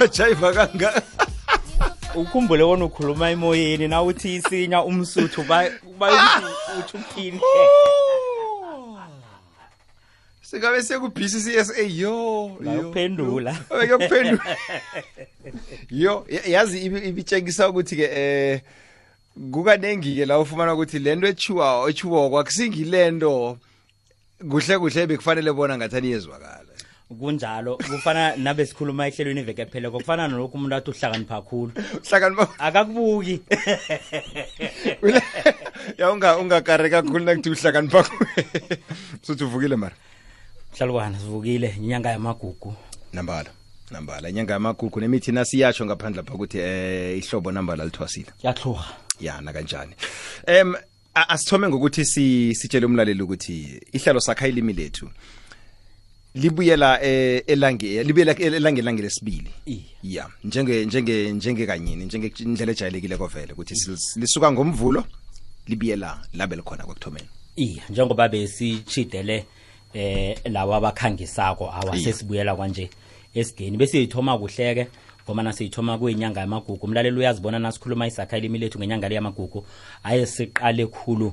wajayiva 0.00 0.52
kanga 0.52 1.02
ukhumbule 2.14 2.62
wona 2.62 2.84
ukhuluma 2.84 3.30
emoyeni 3.30 3.88
na 3.88 4.02
uthi 4.02 4.34
isinya 4.34 4.82
umsuthu 4.84 5.42
bayokuthi 5.42 6.46
uthi 6.78 6.96
uphile 6.96 7.40
singabe 10.42 10.82
sekubhisi 10.82 11.40
CSA 11.40 11.82
yo 11.82 12.50
bayokuphendula. 12.60 13.56
Yokuphendula 13.88 14.56
yo 15.90 16.26
ya- 16.28 16.46
yazi 16.46 16.78
ibi- 16.86 17.08
ibitshengisa 17.08 17.68
ukuthi 17.68 17.96
ke 17.96 18.02
eh 18.14 18.60
kukanengi 19.52 20.14
ke 20.16 20.24
la 20.26 20.38
ufumana 20.38 20.74
ukuthi 20.74 20.98
lento 20.98 21.26
echiwa 21.26 21.90
echiwa 21.90 22.30
kwakusingilento 22.30 23.58
kuhle 24.40 24.78
kuhle 24.78 25.06
bekufanele 25.06 25.52
bona 25.52 25.76
ngathani 25.78 26.10
yezwakala 26.10 26.66
kunjalo 27.08 27.76
kufana 27.76 28.36
nabe 28.36 28.66
sikhuluma 28.66 29.06
ehlelweni 29.08 29.40
iveke 29.40 29.66
phele 29.66 29.90
kufana 29.90 30.28
nalokhu 30.28 30.56
umuntu 30.58 30.74
athi 30.76 30.90
uhlakanipha 30.90 31.42
khulu. 31.42 31.72
Akakubuki. 32.58 33.40
Ya 35.98 36.10
unga 36.12 36.36
ungakare 36.38 36.90
kakhulu 36.90 37.24
nakuthi 37.24 37.50
uhlakanipha 37.50 38.02
bakho 38.02 38.24
suthi 39.22 39.44
uvukile 39.44 39.76
mara? 39.76 39.94
Mhlalukwana 40.74 41.18
sivukile. 41.18 41.74
Inyanga 41.78 42.10
yamagugu. 42.10 42.74
Nambala 43.12 43.50
nambala. 43.90 44.28
Inyanga 44.28 44.52
yamagugu 44.52 45.00
nemithi 45.00 45.32
nasiyatsho 45.32 45.86
ngaphandle 45.86 46.16
lapha 46.16 46.34
ukuthi 46.34 46.58
eh 46.58 47.18
ihlobo 47.18 47.52
nambala 47.52 47.84
lithwasile 47.84 48.32
kuyahluka 48.40 48.84
yana 49.20 49.52
kanjani. 49.52 49.94
Em 50.46 50.74
a- 50.74 50.78
asithome 51.16 51.68
ngokuthi 51.68 52.04
si 52.04 52.54
sitshele 52.54 52.86
umlaleli 52.86 53.22
ukuthi 53.22 53.80
ihlelo 53.92 54.20
sakha 54.20 54.48
ilimi 54.48 54.72
lethu. 54.72 55.10
Libuyela 56.34 57.02
eh, 57.02 57.42
elange 57.46 58.02
libuyela 58.04 58.34
elangelanga 58.34 59.02
lesibili. 59.02 59.50
Iye. 59.66 59.82
ya 60.02 60.28
njenge 60.44 60.84
njenge 60.84 61.32
njenge 61.32 61.66
kanyini 61.66 62.04
njenge 62.04 62.32
indlela 62.38 62.72
ejayelekile 62.72 63.16
kovele 63.16 63.52
ukuthi 63.52 63.74
lisuka 64.16 64.52
ngomvulo 64.52 65.04
libuyela 65.66 66.20
labe 66.34 66.56
likhona 66.56 66.84
kwekuthomeni 66.84 67.28
iya 67.56 67.82
njengoba 67.90 68.28
besitshidele 68.28 69.44
eh 69.94 70.36
lawa 70.44 70.76
abakhangisako 70.76 71.70
awasesibuyela 71.72 72.56
kwanje 72.56 72.90
esigeni. 73.34 73.76
Bese 73.76 73.98
yithoma 73.98 74.38
kuhleke 74.38 74.88
ngoba 75.26 75.42
nasiyithoma 75.42 75.98
kuyinyanga 75.98 76.40
yamagugu. 76.40 76.86
Umlaleli 76.86 77.18
uyazibona 77.18 77.58
nasikhuluma 77.58 78.06
isakha 78.06 78.36
elimi 78.36 78.58
lethu 78.58 78.78
ngenyanga 78.78 79.08
leyamagugu 79.08 79.66
aye 80.04 80.26
siqale 80.26 80.86
khulu 80.86 81.32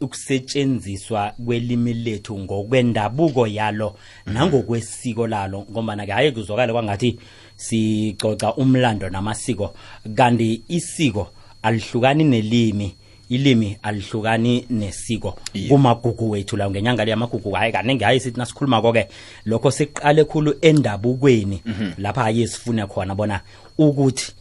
ukusetshenziswa 0.00 1.32
kwelimi 1.44 1.94
lethu 1.94 2.38
ngokwendabuko 2.38 3.46
yalo 3.46 3.96
nangokwesiko 4.26 5.26
lalo. 5.26 5.66
Ngombana 5.70 6.06
ke 6.06 6.12
haye 6.12 6.30
kuzwakale 6.32 6.72
kwangathi 6.72 7.18
sicoca 7.56 8.54
umlando 8.56 9.08
namasiko 9.08 9.74
kanti 10.14 10.62
isiko 10.68 11.30
alihlukani 11.62 12.24
nelimi 12.24 12.94
ilimi 13.30 13.78
alihlukani 13.82 14.66
nesiko. 14.70 15.38
Kumagugu 15.68 16.30
wethu 16.30 16.56
la 16.56 16.70
ngenyanga 16.70 17.04
le 17.04 17.10
yamagugu 17.10 17.50
hayi 17.52 17.72
kaningi 17.72 18.04
hayi 18.04 18.20
sithi 18.20 18.38
nasikhuluma 18.38 18.82
ke 18.92 19.08
lokho 19.46 19.70
siqale 19.70 20.24
khulu 20.24 20.54
endabukweni. 20.60 21.62
Lapha 21.98 22.22
haye 22.22 22.46
sifune 22.46 22.86
khona 22.86 23.14
bona 23.14 23.40
ukuthi 23.78 24.32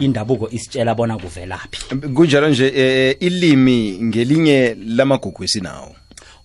indabuko 0.00 0.48
isitshela 0.50 0.94
bona 0.94 1.18
kuvelaphi. 1.18 1.96
Kunjalo 2.14 2.48
nje 2.48 2.72
eh, 2.76 3.16
ilimi 3.20 3.98
ngelinye 4.02 4.76
lamagugu 4.86 5.44
esinawo? 5.44 5.94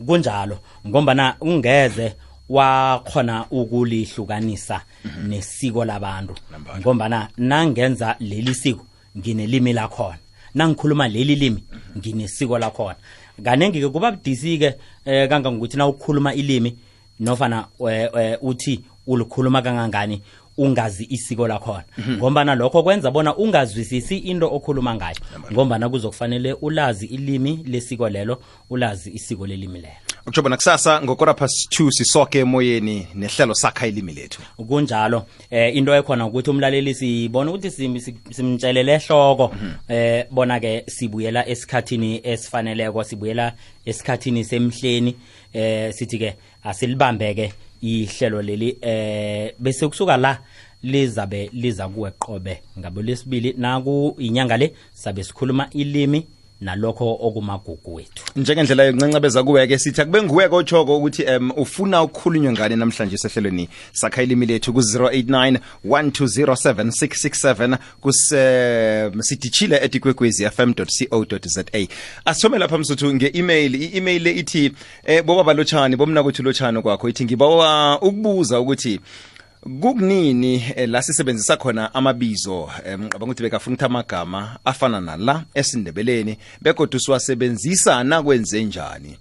Kunjalo 0.05 0.59
ngombana 0.87 1.35
ungeze 1.41 2.15
wakhona 2.49 3.45
ukulihlukanisa 3.51 4.81
nesiko 5.27 5.85
labantu. 5.85 6.35
Ngombana 6.79 7.29
nangenza 7.37 8.15
leli 8.19 8.53
siko 8.55 8.85
nginelimi 9.17 9.73
lakhona. 9.73 10.17
Nangikhuluma 10.55 11.07
leli 11.07 11.35
limi 11.35 11.63
nginesiko 11.97 12.59
lakhona. 12.59 12.95
Kaningi-ke 13.43 13.89
kuba 13.89 14.11
budisi-ke 14.11 14.75
um 15.05 15.27
kangangokuthi 15.29 15.77
na 15.77 15.87
ukukhuluma 15.87 16.33
ilimi 16.33 16.77
nofana 17.19 17.65
eh, 17.89 18.09
eh, 18.17 18.37
uthi 18.41 18.79
ulikhuluma 19.07 19.61
kangangani 19.61 20.21
ungazi 20.57 21.07
isiko 21.09 21.47
lakhona. 21.47 21.83
Ngombana 22.09 22.55
lokho 22.55 22.83
kwenza 22.83 23.11
bona 23.11 23.35
ungazwisisi 23.35 24.17
into 24.17 24.47
okhuluma 24.47 24.95
ngayo. 24.95 25.17
Ngombana 25.51 25.89
kuzokufanele 25.89 26.53
ulazi 26.53 27.05
ilimi 27.05 27.63
lesiko 27.65 28.09
lelo 28.09 28.41
ulazi 28.69 29.11
isiko 29.11 29.47
lelimi 29.47 29.79
lelo 29.79 30.10
ukutsho 30.21 30.41
bona 30.41 30.55
kusasa 30.55 31.01
ngokora 31.01 31.33
past 31.33 31.79
2 31.79 31.91
sisoke 31.91 32.39
emoyeni 32.39 33.07
nehlelo 33.15 33.53
sakha 33.53 33.87
ilimi 33.87 34.13
lethu. 34.13 34.41
Kunjalo. 34.67 35.25
Eh 35.49 35.75
into 35.75 35.95
ekhona 35.95 36.25
ukuthi 36.25 36.49
umlaleli 36.49 36.93
sibona 36.93 37.51
ukuthi 37.51 37.67
sim- 37.71 37.99
sim- 37.99 38.33
simtshelele 38.33 38.93
ehloko. 38.93 39.51
Eh 39.89 40.25
bona 40.31 40.59
ke 40.59 40.83
sibuyela 40.87 41.47
esikhathini 41.47 42.21
esifaneleko 42.23 43.03
sibuyela 43.03 43.53
esikhathini 43.85 44.43
semhleni. 44.43 45.15
Eh 45.53 45.93
sithi 45.93 46.17
ke 46.19 46.35
asilibambeke 46.63 47.53
ihlelo 47.81 48.41
leli. 48.41 48.77
Eh 48.81 49.53
bese 49.59 49.87
kusuka 49.87 50.17
la 50.17 50.37
lizabe 50.83 51.49
liza 51.53 51.87
kuwe 51.87 52.11
qobe. 52.11 52.61
Ngabo 52.79 53.01
lesibili 53.01 53.55
naku 53.57 54.15
inyanga 54.19 54.57
le 54.57 54.73
sabe 54.93 55.23
sikhuluma 55.23 55.69
ilimi 55.71 56.27
nalokho 56.61 57.17
okumagugu 57.21 57.95
wethu. 57.95 58.23
Njengendlela 58.35 58.83
yokuncancabeza 58.83 59.43
kuweke 59.43 59.79
sithi 59.79 60.01
akube 60.01 60.23
nguwe 60.23 60.49
kotshoko 60.49 60.97
ukuthi 60.97 61.23
um 61.23 61.51
ufuna 61.57 62.03
ukukhulunywa 62.03 62.51
ngani 62.51 62.75
namhlanje 62.75 63.17
sehlelweni 63.17 63.69
sakha 63.91 64.23
ilimi 64.23 64.45
lethu 64.45 64.73
ku-089 64.73 65.59
1207667 65.85 67.77
kus 68.01 68.31
uh, 68.31 68.37
etikwekwezi 69.83 70.49
fm 70.49 70.73
co 70.73 70.85
za 71.43 71.63
asithome 72.25 72.57
lapha 72.57 72.77
msuthu 72.77 73.13
nge-email. 73.13 73.75
I-email 73.75 74.23
le 74.23 74.31
ithi 74.31 74.71
eh, 75.05 75.23
bobaba 75.23 75.53
lotshani 75.53 75.95
bomnakwethu 75.95 76.43
lotshani 76.43 76.81
kwakho 76.81 77.09
ithi 77.09 77.25
ngibawa 77.25 78.01
ukubuza 78.01 78.59
ukuthi 78.59 78.99
kukunini 79.61 80.63
eh, 80.75 80.89
la 80.89 81.01
sisebenzisa 81.01 81.57
khona 81.57 81.93
amabizo 81.93 82.69
eh, 82.85 82.99
ngicabanga 82.99 83.25
ukuthi 83.25 83.43
bekafuna 83.43 83.75
ukuthi 83.75 83.85
amagama 83.85 84.57
afana 84.65 85.01
nala 85.01 85.43
esindebeleni 85.53 86.37
begodwa 86.61 86.99
siwasebenzisa 86.99 88.03
nakwenze 88.03 88.63
njani? 88.63 89.17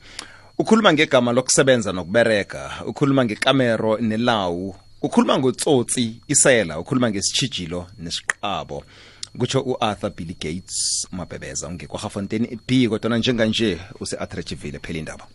Ukhuluma 0.59 0.93
ngegama 0.93 1.33
lokusebenza 1.33 1.93
nokubereka 1.93 2.71
ukhuluma 2.87 3.25
ngekamero 3.25 3.99
nelawu 3.99 4.75
ukhuluma 5.03 5.39
ngotsotsi 5.39 6.17
isela 6.29 6.79
ukhuluma 6.79 7.11
ngesitshijilo 7.11 7.87
nesiqabo 7.99 8.85
kutsho 9.39 9.61
u-arthur 9.61 10.11
billy 10.11 10.35
gates 10.41 11.09
umabhebeza 11.13 11.69
ungekwahafonteni 11.69 12.59
b 12.69 12.89
kodwana 12.89 13.19
njenganje 13.19 13.79
use-atrechiville 14.01 14.79
phela 14.79 14.99
indaba 14.99 15.27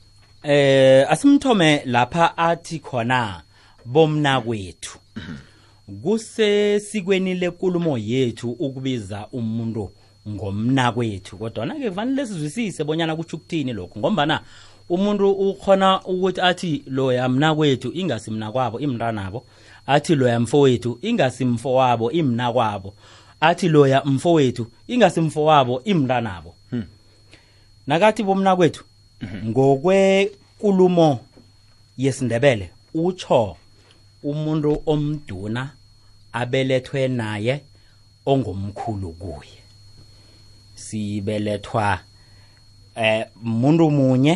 eh 0.44 1.12
asimthome 1.12 1.82
lapha 1.86 2.38
athi 2.38 2.80
khona 2.80 3.42
bomna 3.86 4.42
kwethu. 4.42 5.00
Kusesikweni 6.04 7.34
lenkulumo 7.34 7.98
yethu 7.98 8.52
ukubiza 8.52 9.28
umuntu 9.32 9.92
ngomna 10.30 10.92
kwethu 10.92 11.38
kodwa 11.38 11.68
ke 11.68 11.90
kufanele 11.90 12.26
sizwisise 12.26 12.84
bonyana 12.84 13.16
kutsho 13.16 13.38
ukuthini 13.38 13.74
lokho 13.74 14.00
ngombana 14.00 14.42
umuntu 14.90 15.32
ukhona 15.32 16.02
ukuthi 16.04 16.42
athi 16.42 16.84
loya 16.88 17.30
mna 17.30 17.56
kwethu 17.56 17.92
ingasi 17.94 18.32
mna 18.32 18.52
kwabo 18.52 18.80
imntanabo 18.80 19.46
athi 19.88 20.16
loya 20.16 20.40
mfo 20.40 20.62
wethu 20.62 21.00
ingasi 21.02 21.46
mfo 21.46 21.74
wabo 21.74 22.12
imna 22.12 22.54
kwabo 22.54 22.94
athi 23.40 23.70
loya 23.70 24.02
mfo 24.06 24.34
wethu 24.34 24.68
ingasi 24.88 25.22
mfo 25.22 25.44
wabo 25.44 25.82
imntanabo 25.84 26.56
nakathi 27.88 28.24
bomna 28.24 28.56
kwethu 28.56 28.84
ngokwenkulumo 29.46 31.20
yesindebele 31.98 32.70
utsho 32.94 33.58
umuntu 34.30 34.82
omduna 34.86 35.64
abelethwe 36.34 37.08
naye 37.08 37.54
ongomkhulu 38.26 39.10
kuye. 39.22 39.60
Sibelethwa 40.76 42.00
eh 42.96 43.26
umuntu 43.44 43.92
munye 43.92 44.34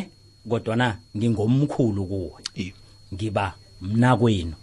kodwana 0.49 0.97
ngingomkhulu 1.17 2.05
kuwe 2.05 2.73
ngiba 3.13 3.53
mna 3.81 4.17
kwenu 4.17 4.53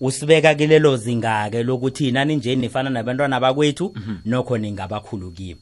usibeka 0.00 0.54
kilelo 0.54 0.96
zinga-ke 0.96 1.62
lokuthi 1.62 2.12
nani 2.12 2.36
nje 2.36 2.56
nifana 2.56 2.90
nabantwana 2.90 3.40
bakwethu 3.40 3.94
nokho 4.24 4.58
ningabakhulu 4.58 5.30
kibo. 5.30 5.60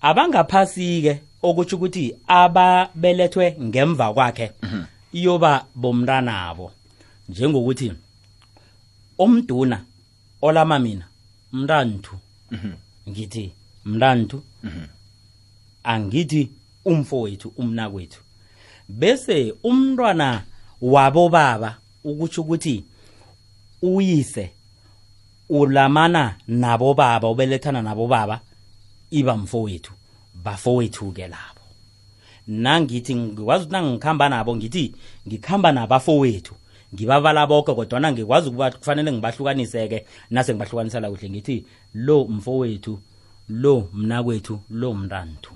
Abangaphasi-ke 0.00 1.18
okutsho 1.42 1.76
ukuthi 1.76 2.14
ababelethwe 2.26 3.56
ngemva 3.62 4.12
kwakhe 4.14 4.50
iyoba 5.12 5.66
bomntanabo. 5.74 6.70
Njengokuthi 7.32 7.92
omduna 9.18 9.84
olama 10.42 10.78
mina 10.78 11.06
mntanthu 11.52 12.14
ngithi 13.08 13.52
mntanthu 13.84 14.42
angithi 15.84 16.50
umfowethu 16.84 17.52
umnakwethu. 17.56 18.20
Bese 18.88 19.54
umntwana 19.64 20.42
wabo 20.80 21.28
baba 21.28 21.78
ukutsho 22.04 22.42
ukuthi 22.42 22.84
uyise 23.82 24.50
ulamana 25.48 26.36
nabo 26.46 26.94
baba 26.94 27.28
ubelethana 27.30 27.82
nabo 27.82 28.06
baba 28.06 28.40
iba 29.10 29.36
mfowethu 29.36 29.92
bafowethu 30.34 31.12
ke 31.12 31.28
labo. 31.28 31.62
Nangithi 32.46 33.14
ngikwazi 33.14 33.64
ukuthi 33.64 33.72
nangikhamba 33.72 34.28
nabo 34.28 34.56
ngithi 34.56 34.94
ngikhamba 35.28 35.72
nabafowethu. 35.72 36.54
Ngibabala 36.94 37.46
bonke 37.46 37.74
kodwana 37.74 38.12
ngikwazi 38.12 38.48
ukuba 38.48 38.70
kufanele 38.70 39.12
ngibahlukanise-ke 39.12 40.06
nase 40.30 40.54
ngibahlukanisela 40.54 41.10
kuhle 41.10 41.30
ngithi 41.30 41.64
lo 41.94 42.24
mfowethu 42.24 42.98
lo 43.48 43.88
mnakwethu 43.92 44.60
lo 44.70 44.94
mntanthu 44.94 45.52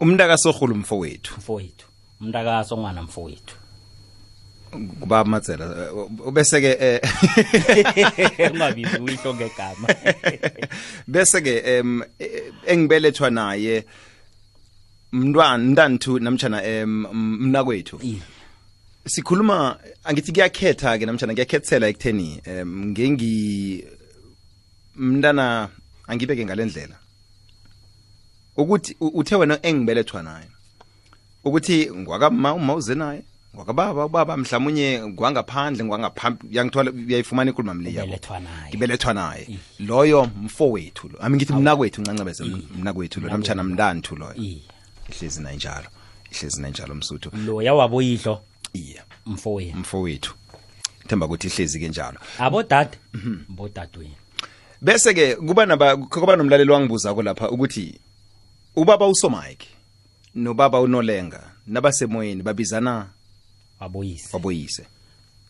umntaka 0.00 0.36
sohulu 0.36 0.74
mfowethu. 0.74 1.34
Mfowethu 1.38 1.86
umntakasongwana 2.20 3.02
mfowethu. 3.02 3.56
Kuba 5.00 5.24
matsela 5.24 5.66
bese 6.32 6.60
ke 6.60 6.76
eh, 6.80 7.00
ungabizi 8.52 8.96
uyihlo 8.98 9.34
ngegama. 9.34 9.88
Bese 11.12 11.40
ke 11.40 11.58
em 11.58 12.02
engibelethwa 12.66 13.30
naye 13.30 13.84
mntwana 15.12 15.58
mntanthu 15.58 16.18
namtjana 16.18 16.64
em 16.64 17.06
mnakwethu. 17.12 17.98
Iye. 18.02 18.22
Sikhuluma 19.06 19.78
angithi 20.04 20.32
kuyakhetha 20.32 20.98
ke 20.98 21.06
namtjana 21.06 21.34
kuyakhethela 21.34 21.88
ekutheni 21.88 22.40
um 22.46 22.86
ngengi 22.90 23.84
mntana 24.96 25.68
angibeke 26.06 26.44
ngalendlela. 26.44 26.96
Ukuthi 28.56 28.96
uthe 29.00 29.36
wena 29.36 29.58
engibelethwa 29.62 30.22
naye 30.22 30.48
ukuthi 31.44 31.90
ngwakama 31.90 32.54
uma 32.54 32.74
uze 32.74 32.94
naye 32.94 33.22
ngwakababa 33.54 34.04
ubaba 34.04 34.36
mhlawumunye 34.36 35.02
ngwangaphandle 35.08 35.84
ngwangaphambi 35.84 36.58
uyayifumana 37.06 37.52
mli 37.74 37.96
yabo. 37.96 38.18
Ngibelethwa 38.68 39.14
naye. 39.14 39.58
loyo 39.80 40.30
mfo 40.42 40.70
wethu 40.70 41.08
lo 41.08 41.18
ami 41.20 41.36
ngithi 41.36 41.52
mnakwethu 41.52 42.00
ncancabeze 42.00 42.44
mnakwethu 42.78 43.20
lo 43.20 43.28
namtshana 43.28 43.62
mntanthu 43.62 44.16
loyo. 44.16 44.34
Ihlezi 45.08 45.42
naye 45.42 45.56
njalo 45.56 45.86
ihlezi 46.32 46.60
naye 46.60 46.72
njalo 46.72 46.94
msuthu. 46.94 47.30
Loya 47.46 47.74
waboyihlo 47.74 48.40
iye 48.74 49.02
mfowethu. 49.26 49.78
Mfowethu. 49.78 50.34
Themba 51.06 51.26
ukuthi 51.26 51.46
ihlezi 51.46 51.80
ke 51.80 51.88
njalo. 51.88 52.18
Abodade 52.38 52.98
bodadweni 53.48 54.16
bese 54.84 55.14
ke 55.14 55.36
kuba 55.36 55.66
naba 55.66 55.96
kuba 55.96 56.36
nomlaleli 56.36 56.70
wangibuzako 56.70 57.22
lapha 57.22 57.50
ukuthi 57.50 58.00
ubaba 58.76 59.06
usomike 59.06 59.68
nobaba 60.34 60.80
unolenga 60.80 61.40
nabasemoyeni 61.66 62.42
babizana 62.42 63.08
waboyise. 63.80 64.28
waboyise. 64.32 64.86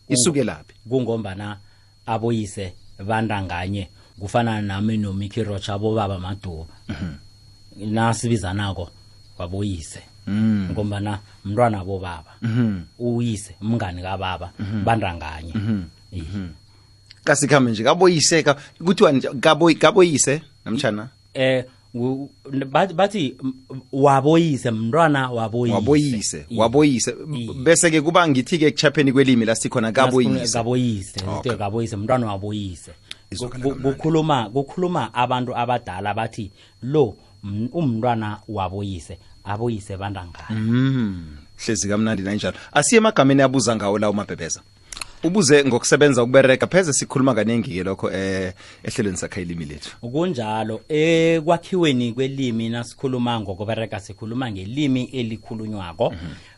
Isuke 0.09 0.43
laphi? 0.43 0.73
kungombana 0.89 1.59
aboyise 2.05 2.73
bandanganye 2.99 3.89
kufana 4.19 4.61
nami 4.61 4.97
nomiki 4.97 5.43
rocha 5.43 5.73
abobaba 5.73 6.19
maduba 6.19 6.73
nasibizanako 7.77 8.89
waboyise. 9.37 10.14
Ngombana 10.71 11.19
mntwana 11.45 11.83
bobaba 11.83 12.33
uyise 12.99 13.55
umngani 13.61 14.01
kababa 14.01 14.51
bandanganye 14.83 15.53
Iye. 16.11 16.23
kasikhambe 17.23 17.71
nje 17.71 17.83
kaboyise 17.83 18.43
ka 18.43 18.55
kuthiwa 18.85 19.13
kaboyise 19.79 20.41
namtjana 20.65 21.09
eh 21.33 21.65
bathi- 22.71 23.35
waboyise 23.91 24.71
mntwana 24.71 25.31
waboyise. 25.31 26.45
Waboyise 26.57 27.15
bese 27.63 27.91
ke 27.91 28.01
kuba 28.01 28.27
ngithi 28.27 28.57
ke 28.59 28.65
ekuchapheni 28.67 29.11
kwelimi 29.13 29.45
lasikhona 29.45 29.91
kaboyise. 29.91 30.53
kaboyise 30.53 31.19
Okay. 31.23 31.33
okay. 31.39 31.55
kaboyise 31.55 31.95
mntwana 31.95 32.27
waboyise. 32.27 32.91
Kukhuluma 33.83 34.49
kukhuluma 34.49 35.13
abantu 35.13 35.55
abadala 35.57 36.13
bathi 36.13 36.51
lo 36.83 37.15
umntwana 37.73 38.39
waboyise. 38.47 39.17
Aboyise 39.45 39.97
bandangani 39.97 40.49
Mm, 40.49 41.37
hlezi 41.65 41.87
kamnandi 41.89 42.23
nanjalo. 42.23 42.57
Asiye 42.73 42.97
emagameni 42.97 43.41
abuza 43.41 43.75
ngawo 43.75 43.99
lawo 43.99 44.13
mabhebeza 44.13 44.61
ubuze 45.23 45.63
ngokusebenza 45.65 46.23
ukubereka 46.23 46.67
pheze 46.67 46.93
sikhuluma 46.93 47.33
kaningi 47.33 47.73
ke 47.73 47.83
lokho 47.83 48.11
eh 48.11 48.53
ehlelweni 48.83 49.17
sakha 49.17 49.41
ilimi 49.41 49.65
lethu. 49.65 49.97
Kunjalo 50.01 50.81
ekwakhiweni 50.89 52.13
kwelimi 52.13 52.69
nasikhuluma 52.69 53.39
ngokubereka 53.39 53.99
sikhuluma 53.99 54.51
ngelimi 54.51 55.03
elikhulunywako. 55.03 56.13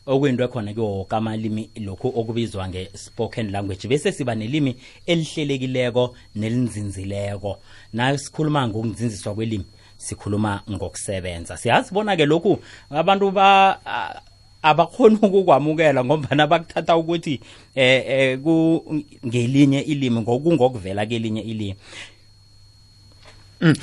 Okuyinto 0.05 0.43
ekhona 0.43 0.73
kiwo 0.73 0.97
woke 0.97 1.15
amalimi 1.15 1.69
lokhu 1.79 2.07
okubizwa 2.15 2.67
nge-spoken 2.67 3.51
language. 3.51 3.87
Bese 3.87 4.11
siba 4.11 4.35
nelimi 4.35 4.75
elihlelekileko 5.05 6.15
nelinzinzileko. 6.35 7.59
Nasikhuluma 7.93 8.67
ngokunzinziswa 8.67 9.35
kwelimi 9.35 9.65
sikhuluma 9.97 10.61
ngokusebenza. 10.71 11.57
Siyazibona 11.57 12.15
ke 12.15 12.25
lokhu 12.25 12.59
abantu 12.89 13.31
ba 13.31 13.79
abakhona 14.61 15.17
ukukwamukela 15.21 16.03
ngombana 16.03 16.47
bakuthatha 16.47 16.97
ukuthi 16.97 17.39
eh 17.75 18.39
ku 18.39 18.83
ngelinye 19.25 19.81
ilimi 19.81 20.21
ngokungokuvela 20.21 21.05
kelinye 21.05 21.41
ilimi. 21.41 21.75
Mm, 23.61 23.73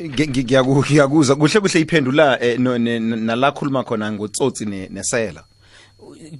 ngiyakuzwa 0.00 1.36
kuhle 1.36 1.60
kuhle 1.60 1.80
iphendula 1.80 2.42
eh, 2.42 2.58
no- 2.58 2.78
ne- 2.78 2.98
ne- 2.98 3.16
nala 3.16 3.52
khuluma 3.52 3.84
khona 3.84 4.12
ngotsotsi 4.12 4.64
ne- 4.66 4.88
nesela. 4.88 5.44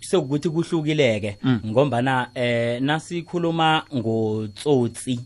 Sekukuthi 0.01 0.49
kuhlukileke 0.51 1.37
ngombana 1.67 2.31
eh 2.35 2.81
nasikhuluma 2.83 3.85
ngotsotsi 3.95 5.21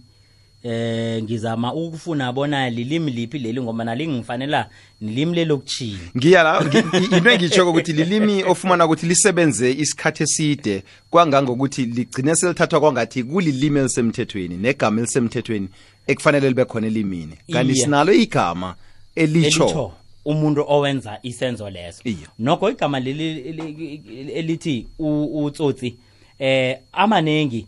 eh 0.69 1.23
ngizama 1.23 1.75
ukufuna 1.75 2.32
bona 2.32 2.70
lilimi 2.70 3.11
liphi 3.12 3.38
leli 3.38 3.61
ngoba 3.62 3.85
nalingifanela 3.85 4.69
nilimi 5.00 5.35
lelokuchini 5.37 5.99
ngiyala 6.17 6.61
ngi- 6.61 7.17
into 7.17 7.31
engitshoko 7.31 7.70
ukuthi 7.70 7.93
lilimi 7.93 8.44
ofumana 8.44 8.85
ukuthi 8.87 9.06
lisebenze 9.06 9.73
isikhathi 9.73 10.23
eside 10.23 10.82
kwangangokuthi 11.11 11.85
ligcine 11.87 12.37
selithathwa 12.37 12.81
kwangathi 12.81 13.23
kulilimi 13.25 13.79
elisemthethweni 13.81 14.56
negama 14.56 14.99
elisemthethweni 15.00 15.69
ekufanele 16.06 16.49
libe 16.49 16.65
khona 16.65 16.87
elimini. 16.87 17.32
Kanti 17.53 17.75
sinalo 17.76 18.12
igama 18.12 18.75
elitsho 19.17 19.93
umuntu 20.25 20.64
owenza 20.69 21.19
isenzo 21.23 21.71
leso. 21.71 22.03
Nokho 22.38 22.71
igama 22.71 23.00
leli 23.00 23.41
eli- 23.41 24.32
elithi 24.35 24.87
utsotsi 25.35 25.97
eh 26.38 26.79
amanengi 26.93 27.67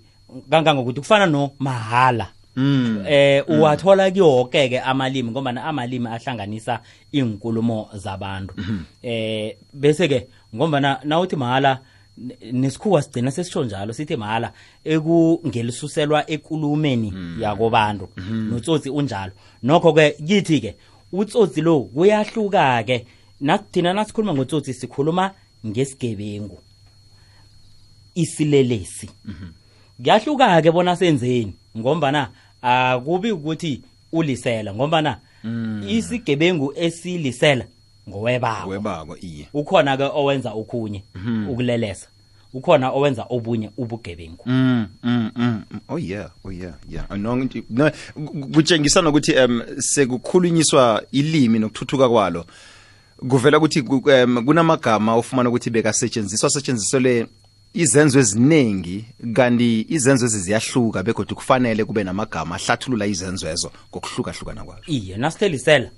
kangangokuthi 0.51 1.01
kufana 1.01 1.27
no 1.27 1.51
mahala 1.59 2.29
Mm. 2.61 3.05
eh 3.07 3.45
uwathola 3.49 4.11
kiwoke 4.11 4.69
ke 4.69 4.81
amalimi 4.81 5.31
ngoba 5.31 5.51
amalimi 5.65 6.07
ahlanganisa 6.07 6.81
inkulumo 7.13 7.89
zabantu. 7.95 8.55
Eh 9.03 9.57
bese 9.73 10.09
ke 10.09 10.27
ngoba 10.55 10.81
nawuthi 11.05 11.37
mahala 11.37 11.81
nesikhuwa 12.53 13.03
sigcina 13.03 13.31
sesisho 13.31 13.65
njalo 13.65 13.93
sithi 13.93 14.17
mahala 14.17 14.53
ekungelisuselwa 14.85 16.31
ekulumeni 16.31 17.13
yakobantu. 17.41 18.09
Notsotsi 18.51 18.91
unjalo. 18.91 19.33
Nokho 19.63 19.93
ke 19.93 20.11
kithi 20.11 20.61
ke 20.61 20.77
utsotsi 21.13 21.61
lo 21.61 21.81
kuyahluka 21.81 22.83
ke 22.85 23.07
nathina 23.41 23.93
nasikhuluma 23.93 24.35
ngotsotsi 24.35 24.75
sikhuluma 24.75 25.31
ngesigebengu. 25.67 26.59
Isilelesi. 28.15 29.09
Kuyahluka 30.03 30.63
ke 30.63 30.71
bona 30.73 30.97
senzeni 30.97 31.55
ngombana 31.77 32.29
akubi 32.63 33.33
ukuthi 33.33 33.83
ulisela 34.13 34.75
ngombana 34.75 35.19
isigebengu 35.89 36.73
esilisela 36.77 37.65
ngowebako 38.09 38.69
webako 38.69 39.17
iye 39.17 39.49
ukhona 39.55 39.97
ke 39.97 40.03
owenza 40.05 40.53
okhunye 40.53 41.03
ukulelesa 41.49 42.07
ukhona 42.55 42.91
owenza 42.91 43.27
obunye 43.31 43.71
ubugebengu 43.77 44.43
Mm, 44.47 44.87
mm, 45.03 45.31
mm. 45.37 45.63
mm. 45.71 45.81
Oh 45.89 45.99
yeah, 45.99 46.31
oh 46.45 46.53
yeah, 46.53 46.75
yeah. 46.91 47.11
No, 47.19 47.37
nti- 47.37 47.63
no, 47.71 47.91
ku- 48.15 48.49
kutshengisa 48.53 49.03
nokuthi 49.03 49.35
um 49.37 49.63
sekukhulunyiswa 49.79 51.03
ilimi 51.13 51.59
nokuthuthuka 51.59 52.09
kwalo 52.09 52.45
kuvela 53.29 53.59
ukuthi 53.59 53.83
ku- 53.83 54.03
um, 54.25 54.45
kunamagama 54.45 55.15
ofumana 55.15 55.49
ukuthi 55.49 55.71
bekasetshenziswa 55.71 56.47
asetshenziselwe 56.47 57.27
izenzo 57.75 58.19
eziningi 58.19 59.05
kanti 59.35 59.87
izenzo 59.89 60.27
ezi 60.27 60.39
ziyahluka 60.39 61.03
begodwa 61.03 61.37
kufanele 61.37 61.85
kube 61.85 62.05
namagama 62.05 62.55
ahlathulula 62.55 63.07
izenzo 63.07 63.49
ezo 63.49 63.71
ngokuhlukahlukana 63.91 64.65
kwazo. 64.65 64.83
Iye 64.87 65.17
nasithelisela 65.17 65.91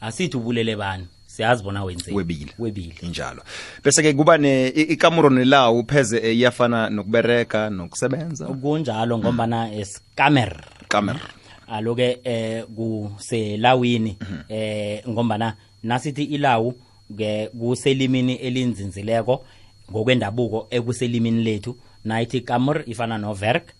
asithi 0.00 0.36
ubulele 0.36 0.76
bani? 0.76 1.06
Siyazi 1.26 1.62
bona 1.62 1.84
wenzeni. 1.84 2.16
Webile. 2.16 2.52
Webile. 2.58 2.94
Injalo. 3.02 3.42
Bese 3.84 4.02
ke 4.02 4.12
kuba 4.12 4.38
ne 4.38 4.68
ikamuro 4.68 5.30
nelawo 5.30 5.78
upheze 5.78 6.16
eh, 6.18 6.36
iyafana 6.36 6.90
nokubereka 6.90 7.70
nokusebenza. 7.70 8.46
Kunjalo 8.46 9.18
ngombana 9.18 9.74
escamer 9.74 10.64
kamer. 10.88 11.20
Aloke 11.68 12.18
eh 12.24 12.64
kuselawini 12.64 14.16
eh 14.48 15.08
ngombana 15.08 15.54
nasithi 15.82 16.24
ilawu 16.24 16.74
ke 17.16 17.48
kuselimini 17.48 18.34
elinzinzileko 18.34 19.44
ngokwendabuko 19.90 20.66
ekuselimini 20.70 21.44
lethu 21.44 21.76
nayithi 22.04 22.40
kamur 22.40 22.82
ifana 22.86 23.18
noverk 23.18 23.72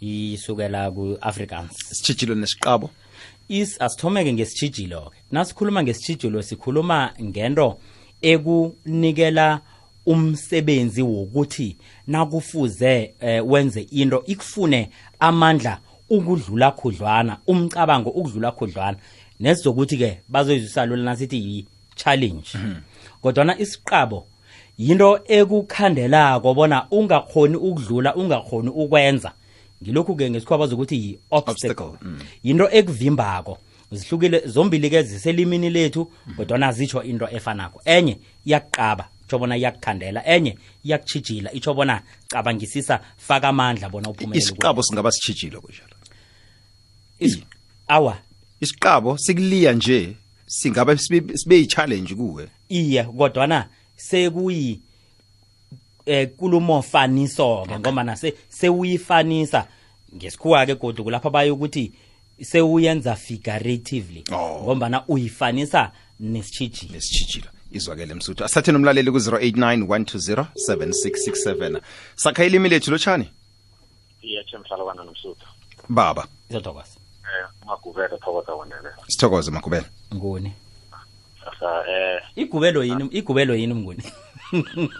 isukela 0.00 0.90
ku-afrikaans. 0.90 1.72
Sitshijilo 1.92 2.34
nesiqabo. 2.34 2.90
Is 3.48 3.80
asithomeke 3.80 4.32
ngesitshijilo 4.32 5.00
ke. 5.00 5.16
Nasikhuluma 5.32 5.82
ngesitshijilo 5.82 6.42
sikhuluma 6.42 7.12
ngento 7.22 7.78
ekunikela 8.22 9.60
umsebenzi 10.06 11.02
wokuthi 11.02 11.76
nakufuze 12.06 13.14
eh, 13.20 13.46
wenze 13.46 13.80
into 13.80 14.22
ikufune 14.26 14.90
amandla 15.20 15.78
ukudlula 16.10 16.70
khudlwana 16.70 17.38
umcabango 17.46 18.10
ukudlula 18.10 18.52
khudlwana. 18.52 18.98
Nesizokuthi 19.40 19.96
ke 19.96 20.20
bazoyizwisa 20.28 20.86
lula 20.86 21.02
nasithi 21.02 21.36
yi-challenge. 21.36 22.58
Kodwana 23.22 23.58
isiqabo 23.58 24.26
yinto 24.78 25.20
ekukhandelako 25.28 26.54
bona 26.54 26.86
ungakhoni 26.90 27.56
ukudlula 27.56 28.14
ungakhoni 28.16 28.68
ukwenza. 28.68 29.32
Ngilokhu-ke 29.82 30.30
ngesikhuwa 30.30 30.58
bazokuthi 30.58 30.96
yi-obstacle. 30.96 31.92
Mm. 32.02 32.18
yinto 32.42 32.68
ekuvimbako. 32.72 33.58
Zihlukile 33.92 34.42
zombili 34.46 34.90
ke 34.90 35.02
ziselimini 35.02 35.70
lethu 35.70 36.10
kodwana 36.36 36.72
zitsho 36.72 37.02
into 37.02 37.28
efanako. 37.30 37.80
Enye 37.84 38.18
iyakuqaba 38.46 39.08
itsho 39.24 39.38
bona 39.38 39.56
iyakukhandela. 39.56 40.26
Enye 40.26 40.58
iyakutshijila 40.84 41.52
itsho 41.52 41.74
bona 41.74 42.02
cabangisisa 42.28 43.00
faka 43.16 43.48
amandla 43.48 43.88
bona 43.88 44.08
uphumelele 44.10 44.46
singaba 44.82 45.12
sitshijile 45.12 45.60
kunjalo 45.60 45.94
Is- 47.20 47.38
awa. 47.88 48.18
isiqabo 48.60 49.18
sikuliya 49.18 49.72
nje 49.72 50.16
singaba 50.46 50.96
sibe 50.98 51.56
yi-challenge 51.56 52.14
kuwe? 52.14 52.48
Iye 52.68 53.04
kodwana 53.04 53.68
sekuyi 53.96 54.80
eh 56.06 56.28
kulumofaniso 56.36 57.66
ke 57.68 57.78
ngoba 57.78 58.04
nase 58.04 58.34
sewuyifanisa. 58.48 59.66
Ngesikhuwa 60.14 60.66
ke 60.66 60.74
godu 60.74 61.04
kulapha 61.04 61.30
bayo 61.30 61.54
ukuthi 61.54 61.92
sewuyenza 62.42 63.16
figuratively 63.16 64.24
Oh. 64.32 64.60
ngombana 64.62 65.04
uyifanisa 65.08 65.92
nesitshijilo. 66.20 66.92
Nesitshijilo. 66.92 67.46
Izwakele 67.72 68.14
msuthu. 68.14 68.44
Asathe 68.44 68.72
nomlaleli 68.72 69.10
ku-089 69.10 69.82
120 69.86 70.46
7667 70.68 71.80
sakha 72.14 72.44
ilimi 72.44 72.68
lethu 72.68 72.90
lotshani? 72.90 73.30
Iyeche 74.22 74.58
mhlalokwana 74.58 75.04
nomsuthu. 75.04 75.46
Baba. 75.88 76.26
Izothokoza. 76.50 76.88
Eh 77.22 77.46
magubele 77.66 78.08
thokoza 78.18 78.52
wonele 78.54 78.88
sithokoze 79.08 79.50
makubela 79.50 79.84
nguni? 80.14 80.52
Sasa 81.46 81.84
eh. 81.90 82.20
Igubelo 82.36 82.84
yini 82.84 83.04
igubelo 83.10 83.54
yini 83.54 83.74
mnguni? 83.74 84.02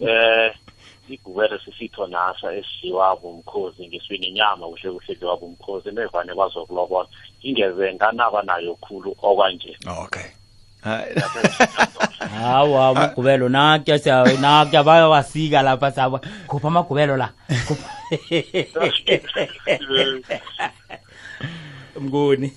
Eh 0.00 0.54
igubele 1.08 1.58
sisitho 1.64 2.06
nasa 2.06 2.54
esidliwabo 2.54 3.28
umkhozi 3.30 3.88
ngeswini 3.88 4.26
inyama 4.26 4.66
kuhle 4.66 4.90
kuhle 4.90 5.12
edliwabo 5.12 5.46
umkhozi 5.46 5.90
nevane 5.90 6.34
bazokulobola 6.34 7.08
ingeze 7.42 7.94
nganaba 7.94 8.42
nayo 8.42 8.74
khulu 8.74 9.16
okwanje. 9.22 9.76
Okay. 10.04 10.22
Hawa 12.40 12.88
amagubelo 12.88 13.48
nakya 13.48 14.24
nakya 14.40 14.82
bayawasika 14.82 15.62
lapha 15.62 15.92
sabo 15.92 16.20
khupha 16.46 16.68
amagubelo 16.68 17.16
la. 17.16 17.32
Mnguni. 22.00 22.52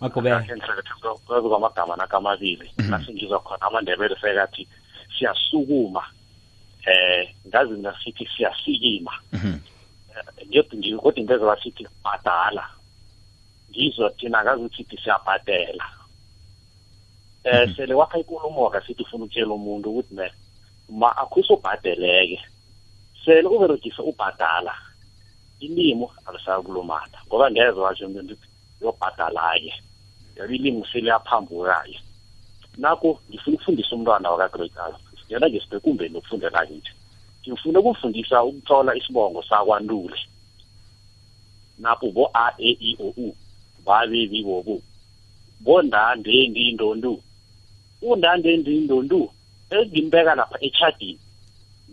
Magubelo 0.00 0.40
kwezo 1.26 1.48
kwamagama 1.48 1.96
nakamabili 1.96 2.70
nasingizwa 2.76 3.40
khona 3.40 3.62
amandebele 3.66 4.16
sekathi 4.20 4.68
siyasukuma. 5.18 6.04
Eh 6.86 7.34
ngazi 7.48 7.74
nasithi 7.82 8.28
siyasikima. 8.36 9.12
Ngiyothi 10.46 10.96
kodwa 10.96 11.20
into 11.20 11.34
ezabasithi 11.34 11.86
bhadala 12.04 12.64
ngizwa 13.70 14.10
thina 14.10 14.42
ngazi 14.44 14.62
ukuthi 14.64 14.96
siyabhadela. 15.02 15.86
Eh 17.44 17.76
sele 17.76 17.94
wakha 17.94 18.18
ikulumo 18.18 18.70
kasithi 18.70 19.02
ufuna 19.02 19.24
ukutshela 19.24 19.54
umuntu 19.54 19.90
ukuthi 19.90 20.14
ne 20.14 20.30
ma 20.88 21.16
akusobhadeleke 21.16 22.40
sele 23.24 23.48
uberegisa 23.48 24.02
ubhadala 24.02 24.74
ilimo 25.60 26.10
alisakulumana 26.26 27.18
ngoba 27.26 27.50
ngeze 27.50 27.80
washo 27.80 28.06
umuntu 28.06 28.34
ukuthi 28.34 28.48
yobhadala-ke 28.80 29.74
yabe 30.38 30.54
ilimi 30.56 30.86
seliyaphambuka-ke 30.92 32.00
nakho 32.78 33.20
ngifuna 33.30 33.54
ukufundisa 33.54 33.96
umntwana 33.96 34.30
wakagrade 34.30 34.72
ngena 35.26 35.48
ngesibhekumbeni 35.48 36.14
lokufundela 36.14 36.66
kithi 36.66 36.92
ngifuna 37.48 37.78
ukumfundisa 37.80 38.44
ukuthola 38.44 38.96
isibongo 38.96 39.42
sakwantule 39.42 40.18
napho 41.78 42.10
bo 42.10 42.30
a 42.34 42.54
e 42.58 42.70
i 42.80 42.96
o 43.00 43.08
u 43.16 43.34
babebi 43.84 44.42
bobu 44.42 44.82
bondande 45.60 46.48
ndindondu 46.48 47.22
undande 48.02 48.56
ndindondu 48.56 49.30
engimbeka 49.70 50.34
lapha 50.34 50.58
echadini 50.60 51.18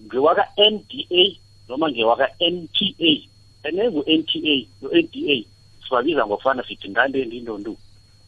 ngewaka 0.05 0.45
NDA 0.71 1.23
noma 1.67 1.91
ngewaka 1.91 2.27
NTA 2.39 3.11
enengu 3.63 4.01
NTA 4.19 4.55
no 4.81 4.89
NDA 5.01 5.37
sibabiza 5.83 6.25
ngokufana 6.25 6.63
sithi 6.67 6.87
ndande 6.87 7.25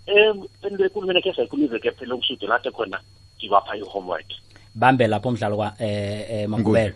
ndindondu 0.07 0.49
em 0.63 0.71
enbekulumene 0.71 1.21
ke 1.21 1.33
sayikhulume 1.33 1.79
ke 1.79 1.91
phela 1.91 2.15
umsudu 2.15 2.47
lathi 2.47 2.71
khona 2.71 2.99
ngibapha 3.37 3.75
i-homework. 3.75 4.25
Bambe 4.75 5.07
lapho 5.07 5.29
umdlalo 5.29 5.55
kwa 5.55 5.73
eh, 5.79 6.25
eh 6.29 6.49
magubelo 6.49 6.93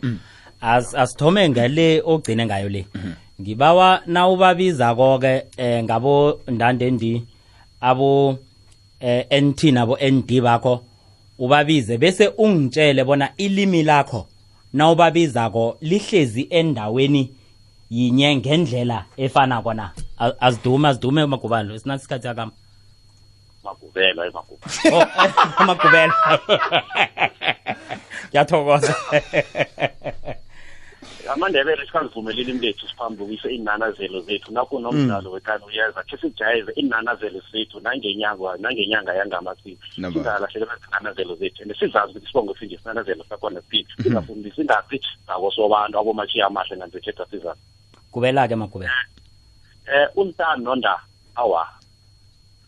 as 0.61 0.95
asithome 0.95 1.49
ngale 1.49 2.01
ogcine 2.05 2.45
ngayo 2.45 2.69
le. 2.69 2.85
Ngibawa 3.41 4.01
nawubabiza 4.05 4.95
konke 4.95 5.43
eh 5.57 5.83
ngabo 5.83 6.39
ndandendi 6.47 7.23
abo 7.81 8.37
eh 8.99 9.25
NT 9.41 9.63
nabo 9.63 9.97
ND 9.97 10.41
bakho 10.41 10.83
ubabize. 11.39 11.97
Bese 11.97 12.27
ungitshele 12.37 13.03
bona 13.03 13.29
ilimi 13.37 13.83
lakho 13.83 14.27
nawubabizako 14.73 15.77
lihlezi 15.81 16.47
endaweni 16.49 17.33
yinye 17.89 18.35
ngendlela 18.35 19.05
efana 19.17 19.61
kona 19.61 19.91
azidume 20.39 20.87
azidume 20.87 21.25
magubalo 21.25 21.79
sinathi 21.79 22.01
isikhathi 22.01 22.27
yakama 22.27 22.51
magubela 23.63 24.21
emagubela 24.27 24.95
oh 24.95 25.05
amagubelo 25.61 26.13
ngiyathokoza. 28.31 28.95
Amandebele 31.31 31.85
sikazivumela 31.85 32.41
imlethu 32.41 32.65
lethu 32.65 32.87
siphambukise 32.87 33.49
iinanazelo 33.49 34.21
zethu. 34.21 34.51
Nakunomdlalo 34.51 35.31
wekani 35.31 35.63
uyeza 35.65 36.03
khe 36.03 36.17
sijayeze 36.17 36.71
iinanazelo 36.71 37.41
zethu 37.51 37.79
nangenyanga 37.79 38.57
nangenyanga 38.57 39.13
yangamasiko. 39.13 39.85
Singalahlekela 39.95 40.47
singalahlekelwa 40.51 40.77
zinanazelo 40.83 41.35
zethu 41.35 41.63
and 41.63 41.75
sizazi 41.79 42.11
ukuthi 42.11 42.25
isibongo 42.25 42.55
sinje 42.55 42.77
sinanazelo 42.77 43.23
sakhona 43.29 43.61
siphi. 43.61 44.03
Singafundisi 44.03 44.55
singathi 44.55 45.01
ngakosobantu 45.25 45.99
abomatshiya 45.99 46.47
amahle 46.47 46.75
nanzekhetha 46.75 47.25
sizazi. 47.25 47.61
Kubela-ke 48.11 48.55
magubelo 48.55 48.91
eh 49.87 50.07
untani 50.15 50.63
nonda 50.63 50.99
awa 51.35 51.67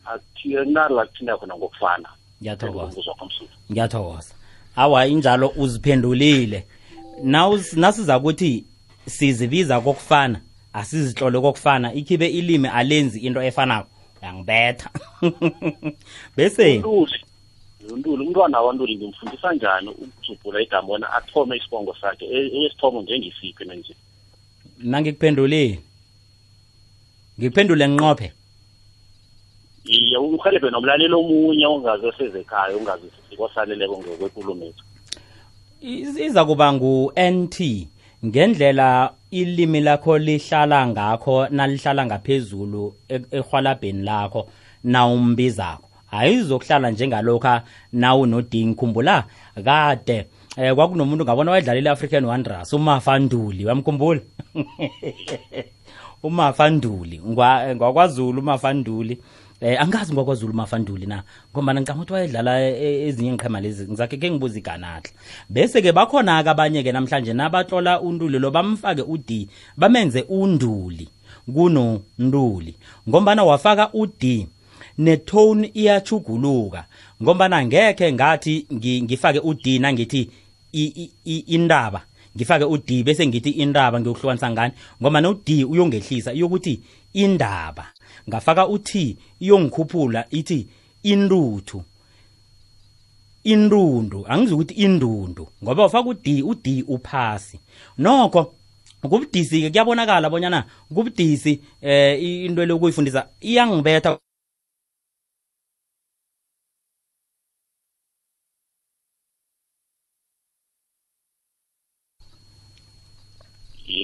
akunala 0.05 1.05
kuthinda 1.05 1.37
khona 1.37 1.55
ngokufana. 1.55 2.09
Ngiyathokoza. 2.41 3.01
Ngiyathokoza. 3.71 4.33
Awa 4.75 5.07
injalo 5.07 5.53
uziphendulile. 5.57 6.65
Nasiza 7.75 8.19
kuthi 8.19 8.65
sizibiza 9.05 9.81
kokufana 9.81 10.41
asizihlole 10.73 11.41
kokufana 11.41 11.93
ikhibe 11.93 12.27
ilimi 12.27 12.67
alenzi 12.67 13.19
into 13.19 13.41
efanako. 13.41 13.89
Yangibetha. 14.21 14.89
Bese 16.37 16.83
Ntuli 17.97 18.23
umntwana 18.27 18.61
wantuli 18.61 18.95
ngimfundisa 18.95 19.53
njani 19.53 19.89
ukujubhula 19.89 20.61
igama 20.61 20.87
bona 20.87 21.13
athome 21.13 21.57
isibongo 21.57 21.95
sakhe? 22.01 22.25
Esithomo 22.25 22.59
eyesithomo 22.59 23.01
njengesiphi 23.01 23.65
nanje 23.65 23.95
nangikuphendulile. 24.79 25.79
Ngikuphendule 27.39 27.87
nqophe 27.87 28.31
iye 29.85 30.17
umhelebhe 30.17 30.69
nomlaleli 30.69 31.13
omunye 31.13 31.65
ongazi 31.67 32.05
osezekhaya 32.05 32.77
ongazi 32.77 33.07
sikosaleleko 33.29 33.97
ngokwenkulumo 33.97 34.65
ethu 34.65 34.83
iza 36.25 36.45
kuba 36.45 36.73
ngu-nt 36.73 37.57
ngendlela 38.25 39.11
ilimi 39.31 39.81
lakho 39.81 40.17
lihlala 40.17 40.87
ngakho 40.87 41.47
nalihlala 41.47 42.05
ngaphezulu 42.05 42.93
ehwalabheni 43.31 44.03
lakho 44.03 44.47
nawumbizakho 44.83 45.87
ayizokuhlala 46.11 46.91
njengalokha 46.91 47.63
nawunodingi 47.93 48.75
khumbula 48.75 49.23
kade 49.65 50.25
eh 50.57 50.75
kwakunomuntu 50.75 51.23
ngabona 51.25 51.51
wayedlalela 51.51 51.89
i-african 51.89 52.25
wanderers 52.25 52.73
umafanduli 52.73 53.65
wamkhumbula 53.65 54.21
umafanduli 56.23 57.21
Ngwa- 57.27 57.75
ngwakwazulu 57.75 58.41
umafanduli 58.41 59.19
eh 59.63 59.81
angazi 59.81 60.13
ngokwazulu 60.13 60.53
mafanduli 60.53 61.05
na 61.05 61.23
ngoba 61.55 61.73
ngicanga 61.73 61.95
ukuthi 62.01 62.13
wayedlala 62.13 62.61
e- 62.61 63.07
ezinye 63.07 63.31
ngiqhema 63.31 63.61
lezi 63.61 63.87
ngizakhe 63.87 64.17
ke 64.17 64.31
ngibuza 64.31 64.57
iganahla 64.59 65.09
bese 65.49 65.81
ke 65.81 65.91
bakhona 65.91 66.43
ke 66.43 66.49
abanye 66.49 66.83
ke 66.83 66.91
namhlanje 66.91 67.33
nabatlola 67.33 68.01
unduli 68.01 68.39
lo 68.39 68.51
bamfake 68.51 69.01
ud 69.01 69.47
bamenze 69.77 70.21
unduli 70.27 71.07
kuno 71.53 72.01
nduli 72.19 72.75
ngombana 73.09 73.43
wafaka 73.43 73.93
ud 73.93 74.47
netone 74.97 75.71
iyachuguluka 75.73 76.85
ngombana 77.23 77.65
ngekhe 77.65 78.13
ngathi 78.13 78.65
ngi- 78.73 79.01
ngifake 79.03 79.39
ud 79.39 79.67
nangithi 79.79 80.29
indaba 81.47 82.01
ngifake 82.35 82.63
ud 82.65 83.03
bese 83.03 83.27
ngithi 83.27 83.49
indaba 83.49 83.99
ngiyokuhlukanisa 83.99 84.51
ngani? 84.51 84.73
Ngoba 85.01 85.21
no-d 85.21 85.63
uyongehlisa 85.65 86.33
iyokuthi 86.33 86.79
indaba 87.13 87.92
ngafaka 88.29 88.67
uthi 88.67 89.17
iyongikhuphula 89.39 90.25
ithi 90.31 90.67
intuthu 91.03 91.83
intundu 93.43 94.25
angizi 94.27 94.53
ukuthi 94.53 94.73
indundu 94.73 95.47
ngoba 95.63 95.85
ufaka 95.85 96.09
ud 96.09 96.27
ud 96.43 96.83
uphasi. 96.87 97.59
Nokho 97.97 98.53
kubudisi 99.01 99.61
ke 99.61 99.69
kuyabonakala 99.69 100.29
bonyana 100.29 100.65
kubudisi 100.93 101.59
eh 101.81 102.45
into 102.45 102.65
lokuyifundisa 102.65 103.27
iyangibetha 103.41 104.17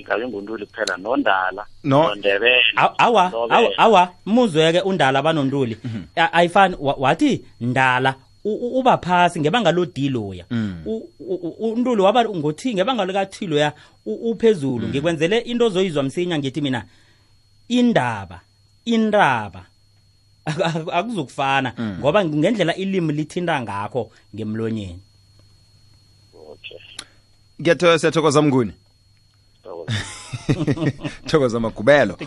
ingabe 0.09 0.27
nguntuli 0.27 0.65
kuphela 0.65 0.97
nondala 0.97 1.65
No. 1.83 2.09
awa 3.77 4.13
muzweke 4.25 4.81
undala 4.81 5.21
banontuli 5.21 5.77
ayifani 6.15 6.75
wathi 6.79 7.45
ndala 7.61 8.15
uba 8.45 8.97
phasi 8.97 9.39
ngebanga 9.39 9.71
lodi 9.71 10.09
loya. 10.09 10.45
U- 10.85 11.09
u- 11.19 11.55
u- 11.59 11.71
untuli 11.73 12.01
waba 12.01 12.25
ngothi 12.25 12.73
ngebanga 12.73 13.05
likathiloya 13.05 13.73
uphezulu 14.05 14.87
ngikwenzele 14.87 15.37
into 15.39 15.65
ozoyizwa 15.65 16.03
msinya 16.03 16.37
ngithi 16.39 16.61
mina 16.61 16.83
indaba 17.67 19.65
ak- 20.45 20.89
akuzukufana 20.93 21.73
ngoba 21.99 22.25
ngendlela 22.25 22.75
ilimi 22.75 23.13
lithinta 23.13 23.61
ngakho 23.61 24.11
ngemlonyeni. 24.35 24.99
Okay. 26.51 26.77
Ngiyathokoza 27.61 27.99
siyathokoza 27.99 28.41
mnguni 28.41 28.71
Thokoza. 29.69 30.91
thokoza 31.27 31.59
magubelo 31.59 32.17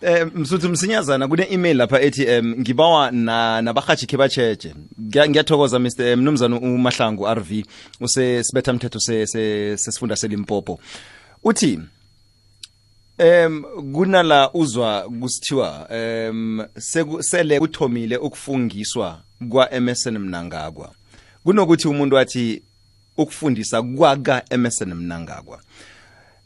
eh 0.00 0.26
msuthu 0.34 0.68
msinyazana 0.68 1.28
kune 1.28 1.46
email 1.50 1.76
lapha 1.76 2.00
ethi 2.00 2.22
em 2.24 2.60
ngibawa 2.60 3.10
na 3.10 3.62
nabahathi 3.62 4.06
ke 4.06 4.16
bacheche 4.16 4.74
Ngiya- 5.00 5.28
ngiyathokoza 5.28 5.78
Mr 5.78 6.16
mnumzana 6.16 6.56
uMahlangu 6.56 7.26
RV 7.34 7.50
use 8.00 8.44
sibetha 8.44 8.72
mthetho 8.72 9.00
se 9.00 9.26
se- 9.26 9.76
sesifunda 9.76 10.16
selimpopo. 10.16 10.80
Uthi 11.44 11.78
em 13.18 13.62
kunala 13.92 14.50
uzwa 14.54 15.10
kusithiwa 15.20 15.86
em 15.90 16.64
sele 17.20 17.58
kuthomile 17.60 18.16
ukufungiswa 18.16 19.20
kwa 19.48 19.80
MSN 19.80 20.18
Mnangagwa. 20.18 20.92
Kunokuthi 21.44 21.88
umuntu 21.88 22.18
athi 22.18 22.62
ukufundisa 23.16 23.82
kwaka 23.82 24.42
MSN 24.58 24.94
Mnangagwa. 24.94 25.60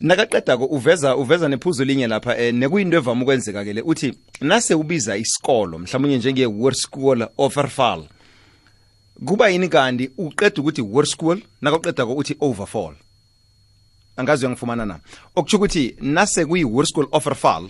Nakaqedako 0.00 0.64
uveza 0.64 1.16
uveza 1.16 1.48
nephuzu 1.48 1.84
linye 1.84 2.06
lapha 2.06 2.38
eh, 2.38 2.54
nekuyinto 2.54 2.96
evama 2.96 3.22
ukwenzeka 3.22 3.64
ke 3.64 3.72
le 3.72 3.82
uthi 3.82 4.14
nase 4.40 4.74
ubiza 4.74 5.16
isikolo 5.16 5.78
mhlawumbe 5.78 6.18
njenge-wor 6.18 6.74
School 6.74 7.28
Overfall 7.38 8.04
kuba 9.24 9.48
yini 9.48 9.68
kanti 9.68 10.10
uqeda 10.18 10.60
ukuthi 10.62 10.82
wor 10.82 11.06
School 11.06 11.40
nakaqedako 11.62 12.14
uthi 12.14 12.36
Overfall 12.40 12.94
angazi 14.16 14.44
uyangifumana 14.46 14.86
na 14.86 14.98
okutsho 15.36 15.56
ukuthi 15.56 15.96
nase 16.00 16.44
kuyi-wor 16.46 16.86
School 16.86 17.08
Overfall 17.12 17.68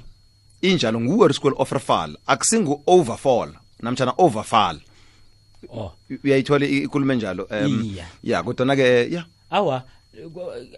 injalo 0.63 1.01
ngu 1.01 1.19
Word 1.19 1.35
School 1.35 1.55
Overfall 1.59 2.17
akusingu 2.27 2.83
Overfall 2.87 3.53
namtjana 3.83 4.15
Overfall 4.19 4.81
oh 5.69 5.93
uyayithola 6.25 6.67
ikulume 6.67 6.85
ikulumo 6.85 7.13
enjalo 7.13 7.49
em, 7.51 7.85
Iya. 7.95 8.07
ya 8.23 8.43
kodwa 8.43 8.77
ke 8.77 9.11
ya 9.13 9.25
awa 9.51 9.83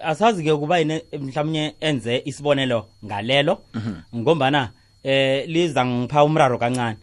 asazi 0.00 0.44
ke 0.44 0.52
ukuba 0.52 0.84
mhlawumnye 1.20 1.74
enze 1.80 2.22
isibonelo 2.24 2.86
ngalelo? 3.04 3.62
Ngombana 4.14 4.70
eh 5.04 5.48
liza 5.48 5.86
ngipha 5.86 6.24
umraro 6.24 6.58
kancane. 6.58 6.96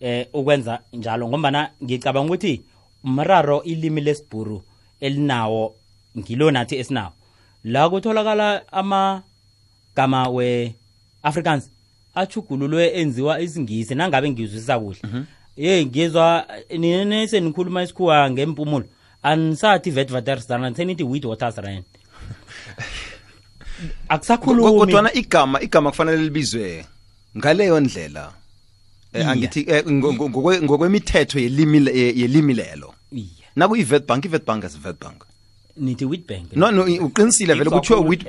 Eh 0.00 0.26
ukwenza 0.32 0.80
njalo. 0.92 1.28
Ngombana 1.28 1.70
ngicabanga 1.84 2.26
ukuthi 2.26 2.62
umraro 3.04 3.62
ilimi 3.62 4.00
lesibhuru 4.00 4.62
elinawo 5.00 5.74
ngilo 6.18 6.50
nathi 6.50 6.76
esinawo. 6.76 7.12
La 7.64 7.88
kutholakala 7.90 8.62
amagama 8.72 10.28
we 10.28 10.74
Africans 11.22 11.70
achugululwe 12.14 12.88
enziwa 12.88 13.40
isingisi. 13.40 13.94
Nangabe 13.94 14.30
ngizwisisa 14.30 14.78
kuhle. 14.78 14.98
Ye 15.56 15.86
ngizwa 15.86 16.46
nini 16.78 17.28
senikhuluma 17.28 17.82
isikhuwa 17.82 18.30
ngempumulo 18.30 18.86
andisathi 19.30 19.90
vetwatersrand 19.90 20.76
senithi 20.76 21.04
wit 21.04 21.24
waters 21.24 21.56
akusakhulumikodwana 24.08 25.14
igama 25.14 25.60
igama 25.60 25.90
kufanele 25.90 26.22
libizwe 26.22 26.86
ngaleyo 27.36 27.80
ndlela. 27.80 28.32
Eh, 29.12 29.28
angithi 29.28 29.64
eh, 29.68 29.84
ngokwemithetho 30.64 31.38
yelimi 31.38 32.54
lelo. 32.54 32.94
Naku 33.56 33.76
i-vetbank 33.76 34.24
i-vetbank 34.24 34.64
as 34.64 34.78
vetbank 34.78 35.24
nithi 35.76 36.04
witbank 36.04 36.56
no 36.56 36.70
no 36.70 36.84
uqinisile 36.84 37.54
vele 37.54 37.70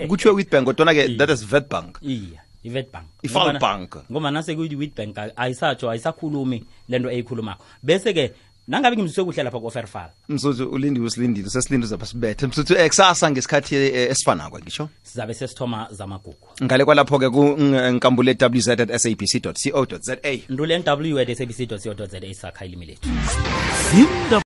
kuthiwe 0.08 0.34
witbank 0.36 0.66
kodwana 0.66 0.94
ke 0.94 1.18
that 1.18 1.30
is 1.30 1.46
vetbank 1.46 1.98
iya 2.02 2.42
i-vetbank 2.64 4.12
ngoba 4.12 4.32
nase 4.32 4.56
kuyi-witbank 4.56 5.18
ayisatsho 5.36 5.90
ayisakhulumi 5.90 6.64
lento 6.90 7.12
eyikhulumako. 7.12 7.64
Bese 7.84 8.14
ke 8.14 8.34
nangabe 8.68 8.96
ngimziswe 8.96 9.24
kuhle 9.26 9.44
lapha 9.44 9.60
koferfal 9.60 10.10
msuthu 10.30 10.70
ulindiwe 10.70 11.08
usilindile 11.08 11.50
sesilindile 11.50 11.90
zapha 11.90 12.06
sibethe 12.06 12.48
msuthu 12.48 12.74
eh, 12.74 12.88
kusasa 12.88 13.32
ngesikhathi 13.32 13.76
eh, 13.76 14.12
esifanako 14.12 14.60
ngisho? 14.60 14.90
Sizabe 15.04 15.34
sesithoma 15.34 15.88
zamagugu. 15.92 16.48
Ngale 16.64 16.86
kwalapho-ke 16.86 17.30
kunkambule 17.30 18.38
wz 18.42 18.68
at 18.68 18.98
sabc 18.98 19.42
co 19.42 19.86
za 20.00 20.18
ndule 20.50 20.80
nw 20.80 21.20
at 21.20 21.34
sabc 21.38 21.68
co 21.68 21.78
za 21.78 22.34
sakha 22.34 22.66
ilimi 22.66 22.86
lethu 22.86 23.10